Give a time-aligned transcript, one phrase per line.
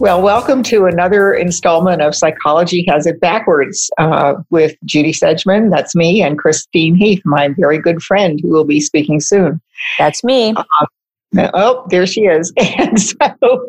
[0.00, 5.94] Well, welcome to another installment of Psychology Has It Backwards uh, with Judy Sedgeman, that's
[5.94, 9.60] me, and Christine Heath, my very good friend who will be speaking soon.
[9.98, 10.54] That's me.
[10.56, 12.50] Uh, oh, there she is.
[12.78, 13.68] And so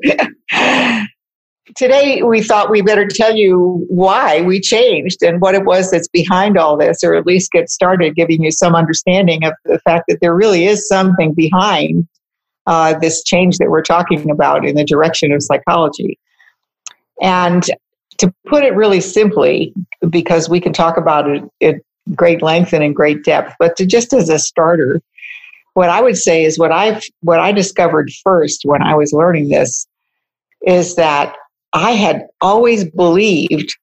[1.76, 6.08] today we thought we better tell you why we changed and what it was that's
[6.08, 10.06] behind all this, or at least get started giving you some understanding of the fact
[10.08, 12.08] that there really is something behind
[12.68, 16.18] uh, this change that we're talking about in the direction of psychology.
[17.22, 17.64] And
[18.18, 19.74] to put it really simply,
[20.10, 21.76] because we can talk about it at
[22.16, 25.02] great length and in great depth, but to just as a starter,
[25.74, 29.50] what I would say is what I've what I discovered first when I was learning
[29.50, 29.88] this
[30.66, 31.36] is that
[31.74, 33.76] I had always believed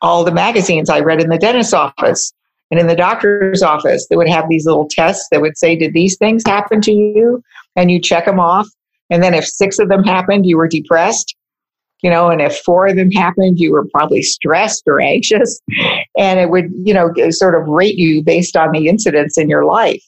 [0.00, 2.32] all the magazines I read in the dentist's office
[2.70, 5.92] and in the doctor's office they would have these little tests that would say, Did
[5.92, 7.42] these things happen to you?
[7.76, 8.68] And you check them off.
[9.10, 11.34] And then if six of them happened, you were depressed
[12.02, 15.60] you know, and if four of them happened, you were probably stressed or anxious,
[16.16, 19.64] and it would, you know, sort of rate you based on the incidents in your
[19.64, 20.02] life.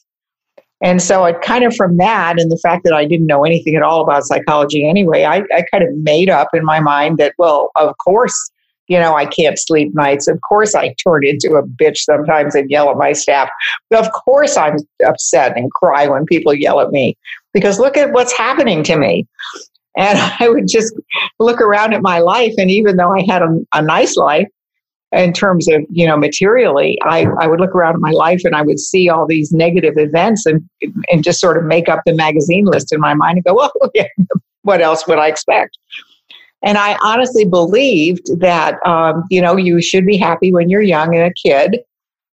[0.83, 3.75] And so it kind of from that and the fact that I didn't know anything
[3.75, 7.35] at all about psychology anyway, I, I kind of made up in my mind that,
[7.37, 8.51] well, of course,
[8.91, 10.27] you know, I can't sleep nights.
[10.27, 13.49] Of course, I turn into a bitch sometimes and yell at my staff.
[13.91, 14.75] Of course, I'm
[15.07, 17.17] upset and cry when people yell at me
[17.53, 19.25] because look at what's happening to me.
[19.95, 20.93] And I would just
[21.39, 22.53] look around at my life.
[22.57, 24.49] And even though I had a, a nice life
[25.13, 28.57] in terms of, you know, materially, I, I would look around at my life and
[28.57, 30.69] I would see all these negative events and,
[31.09, 33.71] and just sort of make up the magazine list in my mind and go, well,
[33.95, 34.07] yeah,
[34.63, 35.77] what else would I expect?
[36.63, 41.15] And I honestly believed that, um, you know, you should be happy when you're young
[41.15, 41.79] and a kid.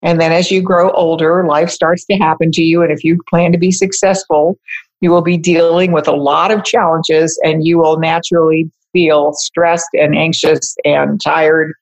[0.03, 2.83] And then as you grow older, life starts to happen to you.
[2.83, 4.59] And if you plan to be successful,
[5.00, 9.88] you will be dealing with a lot of challenges and you will naturally feel stressed
[9.94, 11.72] and anxious and tired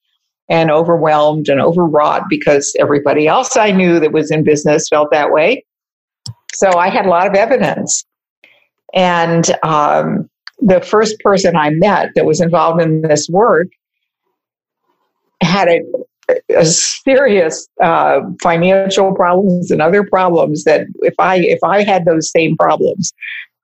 [0.49, 5.33] and overwhelmed and overwrought because everybody else I knew that was in business felt that
[5.33, 5.65] way.
[6.55, 8.05] So I had a lot of evidence.
[8.95, 10.31] And um,
[10.61, 13.69] the first person I met that was involved in this work
[15.43, 15.81] had a
[16.57, 22.31] a serious uh, financial problems and other problems that if I if I had those
[22.31, 23.13] same problems,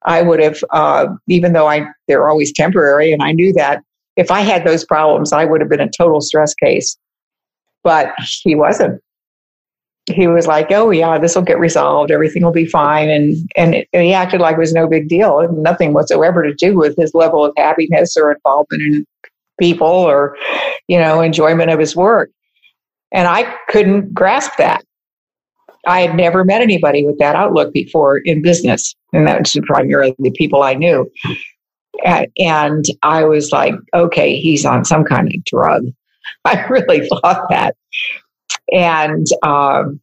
[0.05, 3.83] I would have uh, even though I they're always temporary and I knew that
[4.15, 6.97] if I had those problems, I would have been a total stress case.
[7.83, 9.01] But he wasn't.
[10.07, 12.11] He was like, "Oh yeah, this will get resolved.
[12.11, 15.07] Everything will be fine," and and, it, and he acted like it was no big
[15.07, 19.05] deal, nothing whatsoever to do with his level of happiness or involvement in
[19.59, 20.35] people or
[20.87, 22.29] you know enjoyment of his work
[23.13, 24.83] and I couldn't grasp that.
[25.85, 28.95] I had never met anybody with that outlook before in business.
[29.13, 31.09] And that was primarily the people I knew.
[32.03, 35.85] And I was like, okay, he's on some kind of drug.
[36.45, 37.75] I really thought that.
[38.71, 39.99] And, um,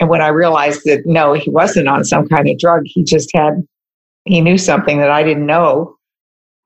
[0.00, 3.30] and when I realized that no, he wasn't on some kind of drug, he just
[3.34, 3.62] had,
[4.24, 5.96] he knew something that I didn't know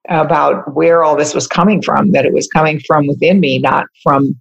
[0.08, 3.86] about where all this was coming from, that it was coming from within me, not
[4.02, 4.40] from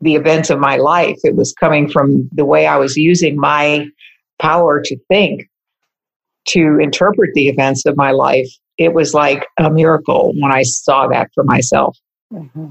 [0.00, 1.18] the events of my life.
[1.22, 3.86] It was coming from the way I was using my
[4.40, 5.48] power to think
[6.48, 8.48] to interpret the events of my life.
[8.78, 11.96] It was like a miracle when I saw that for myself.
[12.32, 12.70] Mm-hmm.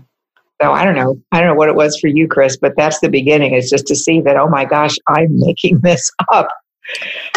[0.61, 1.19] So I don't know.
[1.31, 3.53] I don't know what it was for you, Chris, but that's the beginning.
[3.53, 6.47] It's just to see that, oh my gosh, I'm making this up.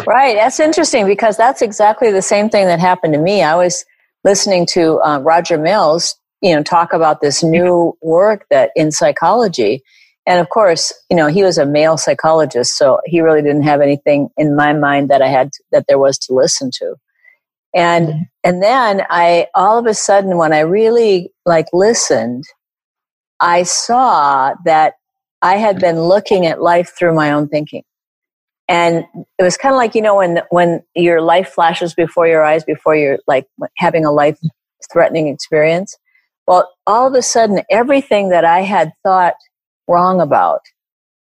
[0.07, 0.37] Right.
[0.37, 3.43] That's interesting because that's exactly the same thing that happened to me.
[3.43, 3.85] I was
[4.25, 9.83] listening to uh, Roger Mills you know talk about this new work that in psychology
[10.27, 13.81] and of course you know he was a male psychologist so he really didn't have
[13.81, 16.95] anything in my mind that i had to, that there was to listen to
[17.75, 18.13] and
[18.45, 22.45] and then i all of a sudden when i really like listened
[23.41, 24.95] i saw that
[25.43, 27.83] i had been looking at life through my own thinking
[28.69, 29.05] and
[29.39, 32.65] it was kind of like you know when when your life flashes before your eyes
[32.65, 33.47] before you're like
[33.77, 34.39] having a life
[34.93, 35.97] threatening experience
[36.47, 39.35] well, all of a sudden, everything that I had thought
[39.89, 40.61] wrong about,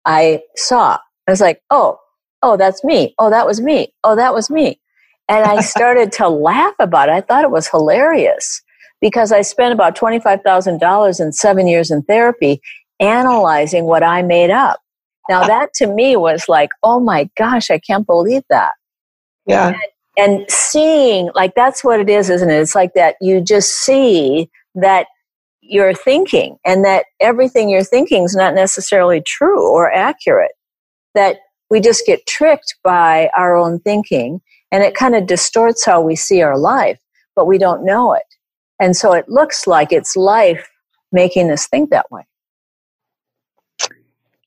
[0.05, 0.99] I saw.
[1.27, 1.99] I was like, oh,
[2.43, 3.15] oh, that's me.
[3.19, 3.93] Oh, that was me.
[4.05, 4.81] Oh, that was me.
[5.29, 7.13] And I started to laugh about it.
[7.13, 8.63] I thought it was hilarious
[9.01, 12.61] because I spent about $25,000 in seven years in therapy.
[13.01, 14.81] analyzing what I made up.
[15.29, 18.73] Now, that to me was like, oh my gosh, I can't believe that.
[19.47, 19.69] Yeah.
[19.69, 19.77] And,
[20.41, 22.61] and seeing, like, that's what it is, isn't it?
[22.61, 25.07] It's like that you just see that
[25.61, 30.53] you're thinking and that everything you're thinking is not necessarily true or accurate.
[31.15, 31.37] That
[31.71, 34.41] we just get tricked by our own thinking
[34.73, 36.99] and it kind of distorts how we see our life,
[37.37, 38.23] but we don't know it.
[38.81, 40.69] And so it looks like it's life
[41.13, 42.27] making us think that way.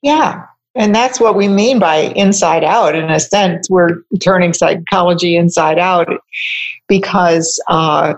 [0.02, 0.46] Yeah.
[0.74, 2.96] And that's what we mean by inside out.
[2.96, 6.08] In a sense, we're turning psychology inside out
[6.88, 8.14] because uh,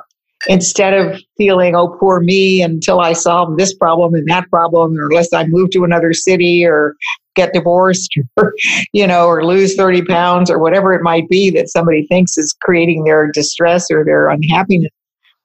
[0.48, 5.08] instead of feeling, oh, poor me until I solve this problem and that problem, or
[5.08, 6.96] unless I move to another city or
[7.36, 8.54] get divorced or,
[8.92, 12.56] you know, or lose 30 pounds or whatever it might be that somebody thinks is
[12.62, 14.92] creating their distress or their unhappiness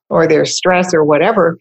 [0.08, 1.58] or their stress or whatever.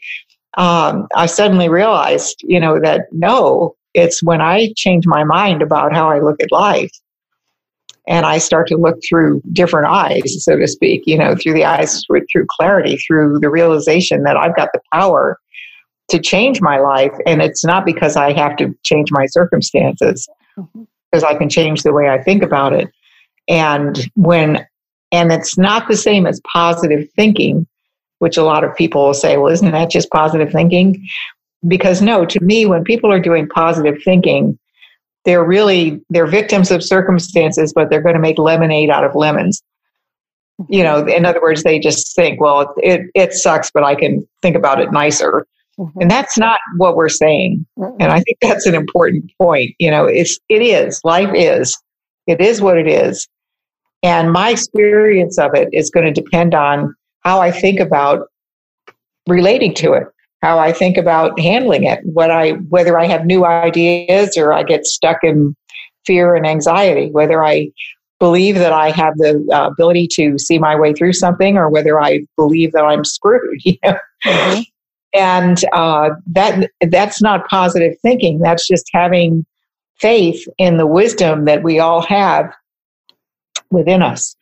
[0.58, 5.94] Um, I suddenly realized, you know, that no, it's when I change my mind about
[5.94, 6.92] how I look at life
[8.08, 11.66] and I start to look through different eyes, so to speak, you know, through the
[11.66, 15.40] eyes, through clarity, through the realization that I've got the power
[16.10, 17.12] to change my life.
[17.26, 20.28] And it's not because I have to change my circumstances,
[20.58, 20.84] mm-hmm.
[21.12, 22.90] because I can change the way I think about it.
[23.50, 24.66] And when,
[25.12, 27.68] and it's not the same as positive thinking,
[28.20, 31.06] which a lot of people will say, well, isn't that just positive thinking?
[31.68, 34.58] Because no, to me, when people are doing positive thinking,
[35.28, 39.62] they're really they're victims of circumstances but they're going to make lemonade out of lemons
[40.70, 44.26] you know in other words they just think well it, it sucks but i can
[44.42, 45.46] think about it nicer
[45.78, 46.02] mm-hmm.
[46.02, 47.96] and that's not what we're saying mm-hmm.
[48.00, 51.78] and i think that's an important point you know it's it is life is
[52.26, 53.28] it is what it is
[54.04, 56.96] and my experience of it is going to depend on
[57.28, 58.28] how i think about
[59.28, 60.08] relating to it
[60.42, 64.64] how I think about handling it, what I whether I have new ideas or I
[64.64, 65.56] get stuck in
[66.06, 67.70] fear and anxiety, whether I
[68.18, 72.02] believe that I have the uh, ability to see my way through something or whether
[72.02, 73.62] I believe that I'm screwed.
[73.66, 73.98] You know?
[74.26, 74.62] mm-hmm.
[75.14, 78.40] And uh, that that's not positive thinking.
[78.40, 79.46] That's just having
[80.00, 82.54] faith in the wisdom that we all have
[83.70, 84.36] within us.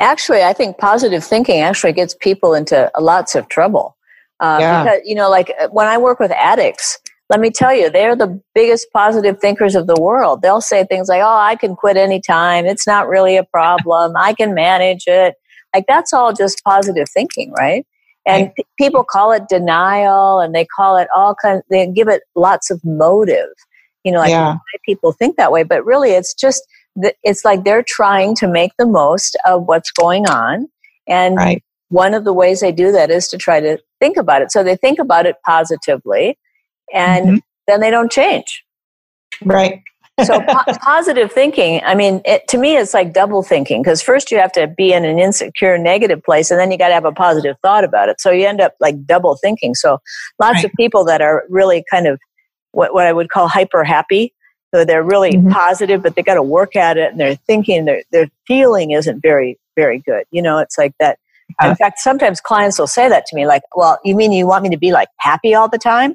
[0.00, 3.96] Actually, I think positive thinking actually gets people into lots of trouble
[4.40, 4.82] uh, yeah.
[4.82, 6.98] Because, you know, like uh, when I work with addicts,
[7.28, 10.42] let me tell you, they're the biggest positive thinkers of the world.
[10.42, 12.64] They'll say things like, oh, I can quit anytime.
[12.64, 14.14] It's not really a problem.
[14.16, 15.34] I can manage it.
[15.74, 17.86] Like that's all just positive thinking, right?
[18.26, 18.54] And right.
[18.56, 22.70] P- people call it denial and they call it all kinds, they give it lots
[22.70, 23.48] of motive.
[24.04, 24.56] You know, like yeah.
[24.86, 26.62] people think that way, but really it's just,
[26.96, 30.68] it's like they're trying to make the most of what's going on.
[31.06, 31.62] And right.
[31.88, 34.50] one of the ways they do that is to try to think about it.
[34.50, 36.38] So they think about it positively
[36.92, 37.36] and mm-hmm.
[37.66, 38.64] then they don't change.
[39.44, 39.82] Right.
[40.24, 44.30] so po- positive thinking, I mean, it, to me, it's like double thinking because first
[44.30, 47.04] you have to be in an insecure, negative place, and then you got to have
[47.04, 48.20] a positive thought about it.
[48.20, 49.74] So you end up like double thinking.
[49.74, 49.98] So
[50.38, 50.64] lots right.
[50.64, 52.18] of people that are really kind of
[52.72, 54.34] what, what I would call hyper happy.
[54.72, 55.50] So they're really mm-hmm.
[55.50, 59.20] positive, but they got to work at it, and their thinking, their their feeling isn't
[59.20, 60.24] very very good.
[60.30, 61.18] You know, it's like that
[61.62, 64.62] in fact, sometimes clients will say that to me, like, well, you mean you want
[64.62, 66.14] me to be like happy all the time?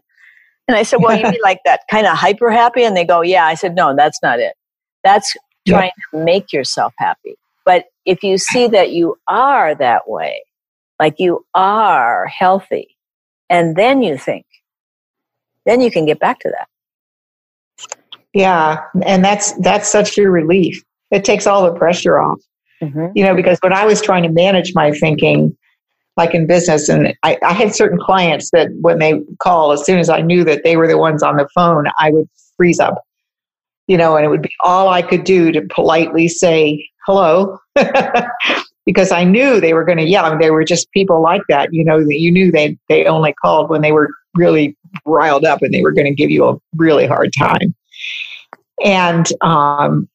[0.67, 2.83] And I said, well, you mean like that kind of hyper happy?
[2.83, 3.45] And they go, yeah.
[3.45, 4.53] I said, no, that's not it.
[5.03, 5.35] That's
[5.67, 7.35] trying to make yourself happy.
[7.63, 10.43] But if you see that you are that way,
[10.99, 12.95] like you are healthy,
[13.49, 14.45] and then you think,
[15.65, 16.67] then you can get back to that.
[18.35, 20.83] Yeah, and that's that's such a relief.
[21.09, 22.39] It takes all the pressure off.
[22.83, 23.07] Mm-hmm.
[23.15, 25.55] You know, because when I was trying to manage my thinking,
[26.17, 29.99] like in business, and I, I had certain clients that when they call, as soon
[29.99, 32.27] as I knew that they were the ones on the phone, I would
[32.57, 33.01] freeze up.
[33.87, 37.57] You know, and it would be all I could do to politely say hello.
[38.85, 40.25] because I knew they were going to yell.
[40.25, 41.69] I mean, they were just people like that.
[41.71, 44.75] You know, that you knew they they only called when they were really
[45.05, 47.73] riled up and they were going to give you a really hard time.
[48.83, 50.09] And um,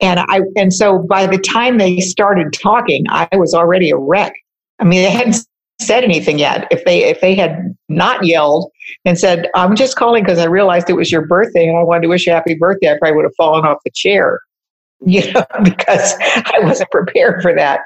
[0.00, 4.34] and I and so by the time they started talking, I was already a wreck.
[4.78, 5.36] I mean, they hadn't
[5.80, 6.68] said anything yet.
[6.70, 8.70] If they if they had not yelled
[9.04, 12.02] and said, "I'm just calling because I realized it was your birthday and I wanted
[12.02, 14.40] to wish you happy birthday," I probably would have fallen off the chair,
[15.06, 17.80] you know, because I wasn't prepared for that.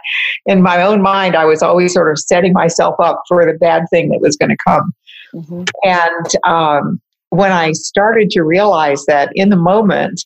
[0.46, 3.84] In my own mind, I was always sort of setting myself up for the bad
[3.90, 4.92] thing that was going to come.
[5.34, 5.64] Mm-hmm.
[5.84, 10.24] And um, when I started to realize that in the moment,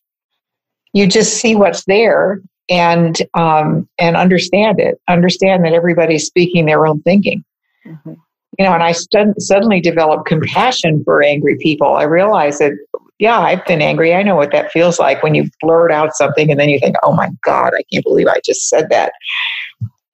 [0.93, 5.01] you just see what's there and um, and understand it.
[5.09, 7.45] Understand that everybody's speaking their own thinking.
[7.87, 8.15] Mm-hmm.
[8.59, 11.97] you know, and I st- suddenly developed compassion for angry people.
[11.97, 12.73] I realized that,
[13.19, 14.15] yeah, I've been angry.
[14.15, 16.97] I know what that feels like when you blurt out something and then you think,
[17.03, 19.13] oh my God, I can't believe I just said that.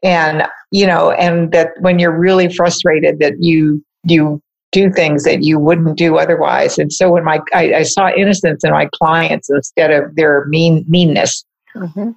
[0.02, 4.42] And, you know, and that when you're really frustrated that you, you
[4.72, 6.78] do things that you wouldn't do otherwise.
[6.78, 10.84] And so when my, I, I saw innocence in my clients instead of their mean,
[10.88, 11.44] meanness.
[11.74, 12.10] Mm-hmm.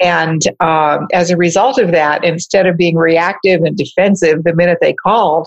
[0.00, 4.78] And um, as a result of that, instead of being reactive and defensive the minute
[4.80, 5.46] they called,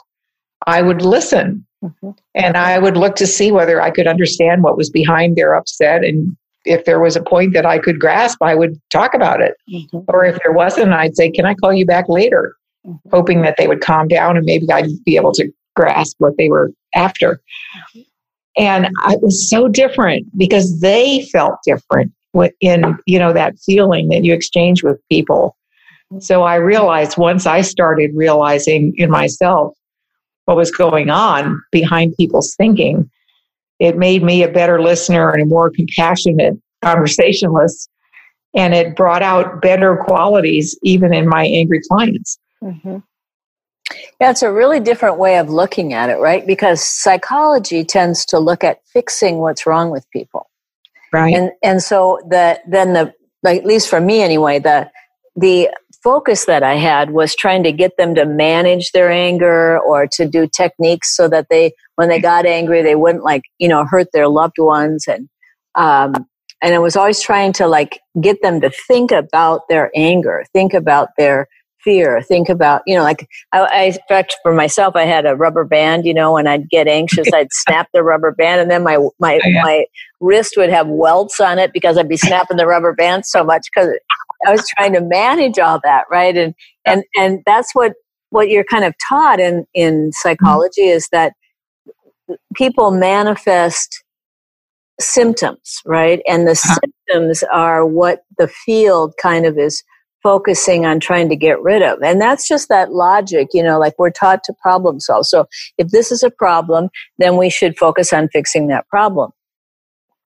[0.66, 2.12] I would listen mm-hmm.
[2.34, 6.04] and I would look to see whether I could understand what was behind their upset.
[6.04, 6.36] And
[6.66, 9.56] if there was a point that I could grasp, I would talk about it.
[9.72, 10.00] Mm-hmm.
[10.08, 12.56] Or if there wasn't, I'd say, Can I call you back later?
[12.86, 13.10] Mm-hmm.
[13.10, 16.50] Hoping that they would calm down and maybe I'd be able to grasp what they
[16.50, 17.40] were after.
[18.58, 22.12] And it was so different because they felt different
[22.60, 25.56] in you know that feeling that you exchange with people.
[26.20, 29.74] So I realized once I started realizing in myself
[30.46, 33.10] what was going on behind people's thinking.
[33.80, 37.90] It made me a better listener and a more compassionate conversationalist.
[38.56, 42.40] And it brought out better qualities even in my angry clients.
[42.64, 42.98] Mm-hmm.
[44.20, 46.46] Yeah, it's a really different way of looking at it, right?
[46.46, 50.50] Because psychology tends to look at fixing what's wrong with people.
[51.14, 51.34] Right.
[51.34, 53.14] And and so the then the
[53.44, 54.90] like at least for me anyway, the
[55.38, 55.70] the
[56.04, 60.26] focus that I had was trying to get them to manage their anger or to
[60.26, 64.08] do techniques so that they, when they got angry, they wouldn't like, you know, hurt
[64.14, 65.06] their loved ones.
[65.08, 65.28] And,
[65.76, 66.14] um,
[66.62, 70.74] and I was always trying to like get them to think about their anger, think
[70.74, 71.48] about their
[71.88, 75.38] fear, think about, you know, like I, I in fact for myself, I had a
[75.38, 78.84] rubber band, you know, when I'd get anxious, I'd snap the rubber band and then
[78.84, 79.64] my, my, oh, yeah.
[79.64, 79.86] my
[80.20, 83.68] wrist would have welts on it because I'd be snapping the rubber band so much
[83.74, 83.94] because
[84.46, 86.36] I was trying to manage all that, right?
[86.36, 86.54] And
[86.86, 87.94] and and that's what
[88.30, 90.98] what you're kind of taught in in psychology mm-hmm.
[90.98, 91.34] is that
[92.54, 94.04] people manifest
[95.00, 96.22] symptoms, right?
[96.28, 96.76] And the uh-huh.
[96.84, 99.84] symptoms are what the field kind of is
[100.28, 102.02] focusing on trying to get rid of.
[102.04, 105.26] And that's just that logic, you know, like we're taught to problem solve.
[105.26, 105.46] So
[105.78, 109.32] if this is a problem, then we should focus on fixing that problem.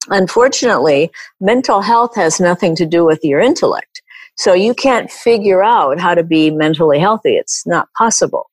[0.08, 4.02] Unfortunately, mental health has nothing to do with your intellect.
[4.36, 7.36] So you can't figure out how to be mentally healthy.
[7.36, 8.50] It's not possible.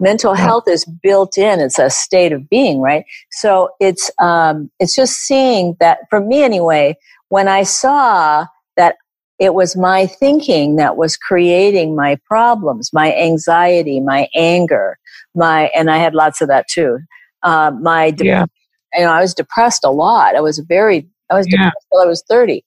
[0.00, 1.60] Mental health is built in.
[1.60, 3.04] It's a state of being, right?
[3.30, 6.96] So it's, um, it's just seeing that for me anyway,
[7.28, 8.96] when I saw that
[9.40, 14.98] it was my thinking that was creating my problems, my anxiety, my anger,
[15.34, 16.98] my, and I had lots of that too.
[17.42, 18.44] Uh, my, de- yeah.
[18.92, 20.36] you know, I was depressed a lot.
[20.36, 21.56] I was very, I was yeah.
[21.56, 22.62] depressed until I was 30.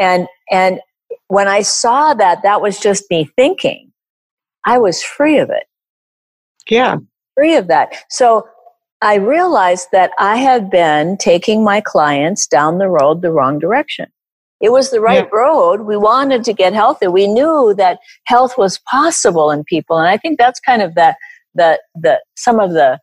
[0.00, 0.80] And, and
[1.28, 3.92] when I saw that that was just me thinking,
[4.64, 5.68] I was free of it.
[6.68, 6.96] Yeah.
[7.36, 7.94] Free of that.
[8.10, 8.48] So
[9.00, 14.10] I realized that I have been taking my clients down the road the wrong direction.
[14.60, 15.38] It was the right yeah.
[15.38, 15.82] road.
[15.82, 17.08] We wanted to get healthy.
[17.08, 19.98] We knew that health was possible in people.
[19.98, 21.14] And I think that's kind of the,
[21.54, 22.98] the, the, some of the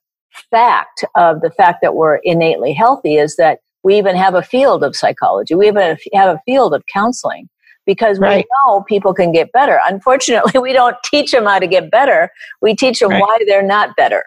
[0.50, 4.84] fact of the fact that we're innately healthy is that we even have a field
[4.84, 5.54] of psychology.
[5.54, 7.50] We even have a field of counseling
[7.86, 8.38] because right.
[8.38, 9.80] we know people can get better.
[9.86, 12.30] Unfortunately, we don't teach them how to get better.
[12.62, 13.22] We teach them right.
[13.22, 14.24] why they're not better.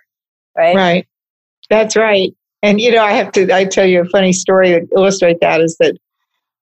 [0.57, 0.77] Right.
[0.77, 1.07] Right.
[1.71, 2.33] That's right.
[2.63, 5.61] And you know, I have to I tell you a funny story that illustrate that
[5.61, 5.97] is that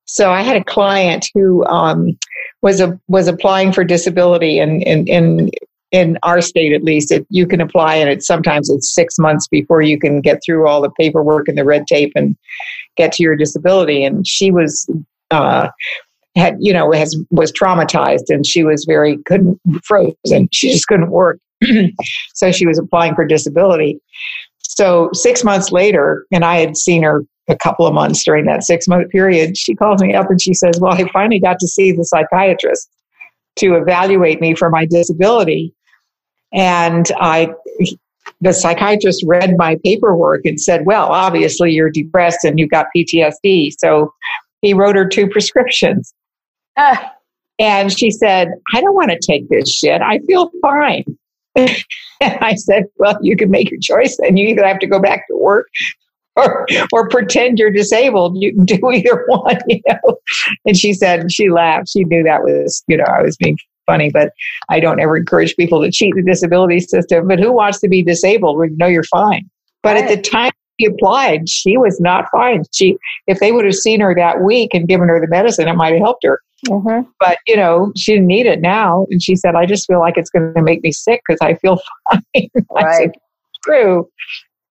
[0.06, 2.18] so I had a client who um,
[2.62, 5.50] was a was applying for disability and in, in
[5.92, 7.12] in our state at least.
[7.12, 10.66] It, you can apply and it sometimes it's six months before you can get through
[10.66, 12.36] all the paperwork and the red tape and
[12.96, 14.04] get to your disability.
[14.04, 14.90] And she was
[15.30, 15.68] uh,
[16.36, 21.10] had you know has was traumatized and she was very couldn't frozen she just couldn't
[21.10, 21.38] work.
[22.34, 24.00] So she was applying for disability.
[24.58, 28.64] So six months later and i had seen her a couple of months during that
[28.64, 31.68] six month period she calls me up and she says well i finally got to
[31.68, 32.88] see the psychiatrist
[33.56, 35.74] to evaluate me for my disability
[36.52, 37.48] and i
[38.40, 43.72] the psychiatrist read my paperwork and said well obviously you're depressed and you've got ptsd
[43.78, 44.12] so
[44.62, 46.14] he wrote her two prescriptions
[46.76, 46.96] uh,
[47.58, 50.02] and she said, I don't want to take this shit.
[50.02, 51.04] I feel fine.
[51.56, 51.70] and
[52.20, 55.28] I said, Well, you can make your choice and you either have to go back
[55.28, 55.68] to work
[56.36, 58.36] or, or pretend you're disabled.
[58.40, 60.18] You can do either one, you know.
[60.64, 61.88] And she said, she laughed.
[61.88, 64.32] She knew that was, you know, I was being funny, but
[64.68, 67.28] I don't ever encourage people to cheat the disability system.
[67.28, 69.48] But who wants to be disabled when you know you're fine?
[69.82, 70.04] But right.
[70.04, 72.64] at the time she applied, she was not fine.
[72.72, 75.74] She, if they would have seen her that week and given her the medicine, it
[75.74, 76.40] might have helped her.
[76.66, 77.08] Mm-hmm.
[77.20, 80.16] But you know, she didn't need it now, and she said, "I just feel like
[80.16, 81.78] it's going to make me sick because I feel
[82.10, 82.50] fine." Right.
[82.76, 83.12] I said,
[83.62, 84.08] true.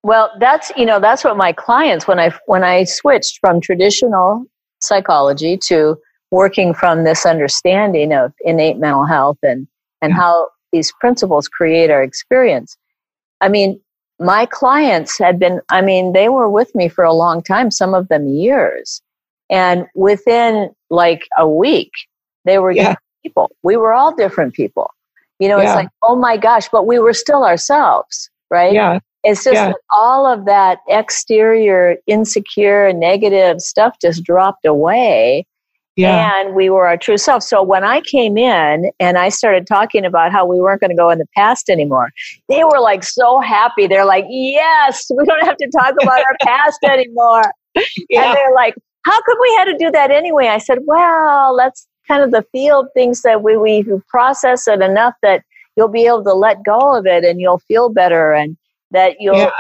[0.03, 4.45] Well, that's you know that's what my clients when I when I switched from traditional
[4.81, 5.97] psychology to
[6.29, 9.67] working from this understanding of innate mental health and
[10.01, 10.17] and yeah.
[10.17, 12.75] how these principles create our experience.
[13.39, 13.79] I mean,
[14.19, 17.93] my clients had been I mean, they were with me for a long time, some
[17.93, 19.01] of them years.
[19.49, 21.91] And within like a week,
[22.43, 22.95] they were yeah.
[23.23, 23.51] people.
[23.63, 24.91] We were all different people.
[25.39, 25.63] You know, yeah.
[25.65, 28.73] it's like, oh my gosh, but we were still ourselves, right?
[28.73, 28.99] Yeah.
[29.23, 29.73] It's just yeah.
[29.91, 35.45] all of that exterior, insecure, negative stuff just dropped away.
[35.95, 36.41] Yeah.
[36.41, 37.43] And we were our true self.
[37.43, 40.97] So when I came in and I started talking about how we weren't going to
[40.97, 42.09] go in the past anymore,
[42.49, 43.85] they were like so happy.
[43.85, 47.43] They're like, yes, we don't have to talk about our past anymore.
[48.09, 48.25] Yeah.
[48.25, 48.75] And they're like,
[49.05, 50.47] how could we had to do that anyway?
[50.47, 55.13] I said, well, that's kind of the field things that we, we process it enough
[55.21, 55.43] that
[55.77, 58.57] you'll be able to let go of it and you'll feel better and
[58.93, 59.51] that you'll yeah.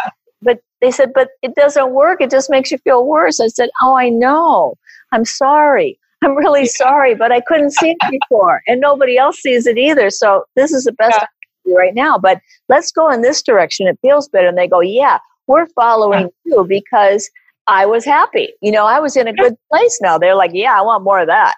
[0.41, 2.21] but they said but it doesn't work.
[2.21, 3.39] It just makes you feel worse.
[3.39, 4.75] I said oh i know.
[5.11, 5.99] I'm sorry.
[6.23, 6.75] I'm really yeah.
[6.75, 10.71] sorry but i couldn't see it before and nobody else sees it either so this
[10.71, 11.19] is the best
[11.65, 11.75] yeah.
[11.75, 13.87] right now but let's go in this direction.
[13.87, 14.47] It feels better.
[14.47, 17.29] And they go yeah we're following you because
[17.67, 18.53] i was happy.
[18.61, 20.17] You know i was in a good place now.
[20.17, 21.55] They're like yeah i want more of that.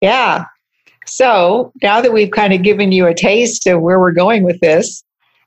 [0.00, 0.44] Yeah.
[1.06, 4.60] So now that we've kind of given you a taste of where we're going with
[4.60, 5.02] this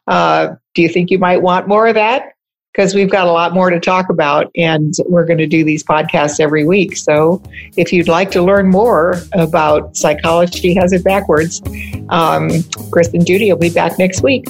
[0.07, 2.31] uh, do you think you might want more of that?
[2.73, 5.81] Because we've got a lot more to talk about, and we're going to do these
[5.81, 6.97] podcasts every week.
[6.97, 7.41] So,
[7.77, 11.61] if you'd like to learn more about psychology has it backwards,
[12.09, 12.49] um,
[12.91, 14.45] Chris and Judy will be back next week.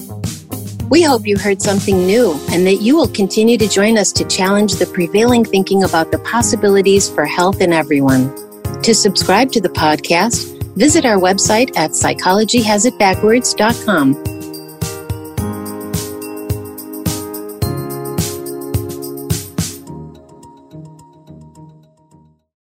[0.89, 4.23] We hope you heard something new and that you will continue to join us to
[4.25, 8.31] challenge the prevailing thinking about the possibilities for health in everyone.
[8.81, 14.44] To subscribe to the podcast, visit our website at psychologyhasitbackwards.com